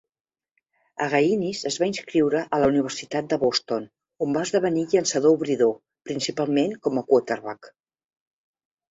Aggainis 1.07 1.59
es 1.69 1.75
va 1.81 1.87
inscriure 1.89 2.39
a 2.57 2.59
la 2.63 2.69
Universitat 2.71 3.27
de 3.33 3.37
Boston, 3.43 3.85
on 4.27 4.33
va 4.37 4.45
esdevenir 4.49 4.85
llançador 4.93 5.35
obridor, 5.37 5.75
principalment 6.11 6.73
com 6.87 6.97
a 6.99 7.05
quarterback. 7.11 7.71